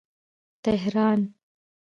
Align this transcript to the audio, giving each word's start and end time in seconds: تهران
تهران 0.63 1.19